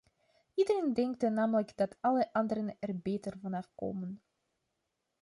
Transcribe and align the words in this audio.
Iedereen 0.55 0.93
denkt 0.93 1.29
namelijk 1.29 1.77
dat 1.77 1.97
alle 2.01 2.33
anderen 2.33 2.75
er 2.79 2.99
beter 2.99 3.33
vanaf 3.41 3.71
komen. 3.75 4.21